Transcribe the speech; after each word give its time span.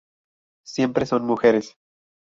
Siempre 0.65 1.05
son 1.05 1.27
mujeres. 1.27 1.77